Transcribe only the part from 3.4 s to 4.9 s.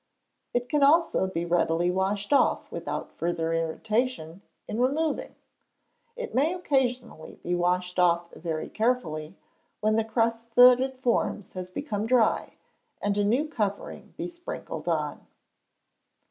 irritation in